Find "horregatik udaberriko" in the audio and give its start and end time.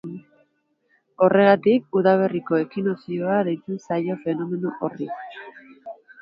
1.25-2.57